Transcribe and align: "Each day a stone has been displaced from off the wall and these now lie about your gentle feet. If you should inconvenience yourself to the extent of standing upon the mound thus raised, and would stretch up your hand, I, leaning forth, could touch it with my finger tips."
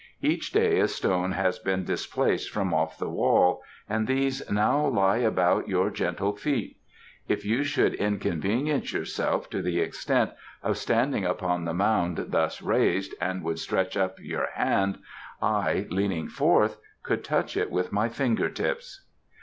"Each 0.23 0.51
day 0.51 0.79
a 0.79 0.87
stone 0.87 1.33
has 1.33 1.59
been 1.59 1.83
displaced 1.83 2.49
from 2.49 2.73
off 2.73 2.97
the 2.97 3.07
wall 3.07 3.61
and 3.87 4.07
these 4.07 4.41
now 4.49 4.87
lie 4.87 5.17
about 5.19 5.67
your 5.69 5.91
gentle 5.91 6.35
feet. 6.35 6.77
If 7.27 7.45
you 7.45 7.63
should 7.63 7.93
inconvenience 7.93 8.93
yourself 8.93 9.47
to 9.51 9.61
the 9.61 9.79
extent 9.79 10.31
of 10.63 10.79
standing 10.79 11.23
upon 11.23 11.65
the 11.65 11.75
mound 11.75 12.25
thus 12.31 12.63
raised, 12.63 13.13
and 13.21 13.43
would 13.43 13.59
stretch 13.59 13.95
up 13.95 14.17
your 14.19 14.47
hand, 14.55 14.97
I, 15.39 15.85
leaning 15.91 16.29
forth, 16.29 16.77
could 17.03 17.23
touch 17.23 17.55
it 17.55 17.69
with 17.69 17.91
my 17.91 18.09
finger 18.09 18.49
tips." 18.49 19.05